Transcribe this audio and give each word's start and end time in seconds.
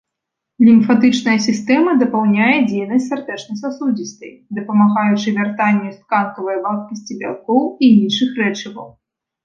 Лімфатычная 0.67 1.35
сістэма 1.47 1.91
дапаўняе 2.03 2.55
дзейнасць 2.71 3.09
сардэчна-сасудзістай, 3.13 4.33
дапамагаючы 4.61 5.27
вяртанню 5.39 5.89
з 5.95 5.97
тканкавай 6.03 6.57
вадкасці 6.69 7.13
бялкоў 7.25 7.61
і 7.65 7.85
іншых 8.05 8.29
рэчываў. 8.47 8.89